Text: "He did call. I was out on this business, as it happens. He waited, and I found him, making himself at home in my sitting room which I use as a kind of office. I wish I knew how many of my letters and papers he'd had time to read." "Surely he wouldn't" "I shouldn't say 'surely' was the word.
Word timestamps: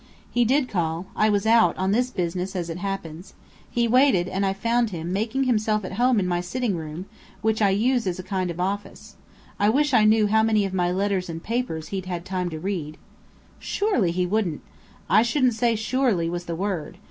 "He 0.31 0.45
did 0.45 0.67
call. 0.67 1.05
I 1.15 1.29
was 1.29 1.45
out 1.45 1.77
on 1.77 1.91
this 1.91 2.09
business, 2.09 2.55
as 2.55 2.71
it 2.71 2.79
happens. 2.79 3.35
He 3.69 3.87
waited, 3.87 4.27
and 4.27 4.43
I 4.47 4.51
found 4.51 4.89
him, 4.89 5.13
making 5.13 5.43
himself 5.43 5.85
at 5.85 5.91
home 5.93 6.19
in 6.19 6.25
my 6.25 6.41
sitting 6.41 6.75
room 6.75 7.05
which 7.43 7.61
I 7.61 7.69
use 7.69 8.07
as 8.07 8.17
a 8.17 8.23
kind 8.23 8.49
of 8.49 8.59
office. 8.59 9.15
I 9.59 9.69
wish 9.69 9.93
I 9.93 10.05
knew 10.05 10.25
how 10.25 10.41
many 10.41 10.65
of 10.65 10.73
my 10.73 10.91
letters 10.91 11.29
and 11.29 11.43
papers 11.43 11.89
he'd 11.89 12.07
had 12.07 12.25
time 12.25 12.49
to 12.49 12.59
read." 12.59 12.97
"Surely 13.59 14.09
he 14.09 14.25
wouldn't" 14.25 14.61
"I 15.07 15.21
shouldn't 15.21 15.53
say 15.53 15.75
'surely' 15.75 16.31
was 16.31 16.45
the 16.45 16.55
word. 16.55 16.97